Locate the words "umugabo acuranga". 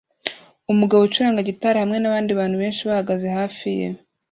0.71-1.47